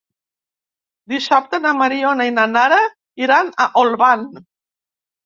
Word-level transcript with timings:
Dissabte 1.11 1.59
na 1.65 1.73
Mariona 1.79 2.27
i 2.29 2.31
na 2.37 2.45
Nara 2.53 2.79
iran 3.27 3.53
a 3.67 3.69
Olvan. 3.83 4.25